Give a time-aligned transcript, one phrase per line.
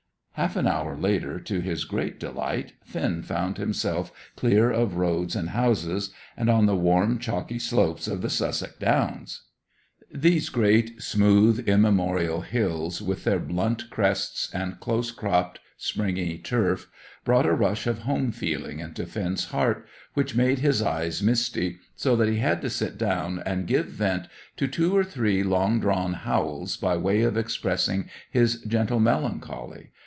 [0.35, 5.49] Half an hour later, to his great delight, Finn found himself clear of roads and
[5.49, 9.43] houses, and on the warm, chalky slopes of the Sussex Downs.
[10.11, 16.89] These great, smooth, immemorial hills, with their blunt crests, and close cropped, springy turf,
[17.23, 22.15] brought a rush of home feeling into Finn's heart, which made his eyes misty, so
[22.15, 24.27] that he had to sit down and give vent
[24.57, 29.91] to two or three long drawn howls by way of expressing his gentle melancholy.